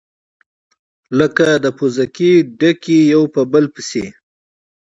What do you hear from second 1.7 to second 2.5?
پوزکي